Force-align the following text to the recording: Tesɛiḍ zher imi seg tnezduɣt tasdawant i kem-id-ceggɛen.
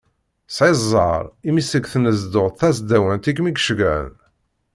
Tesɛiḍ 0.47 0.77
zher 0.91 1.23
imi 1.47 1.63
seg 1.63 1.85
tnezduɣt 1.91 2.57
tasdawant 2.59 3.29
i 3.29 3.31
kem-id-ceggɛen. 3.35 4.11